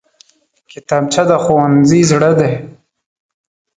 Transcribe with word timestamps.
کتابچه 0.71 1.23
د 1.29 1.31
ښوونځي 1.43 2.01
زړه 2.11 2.31
دی 2.39 2.53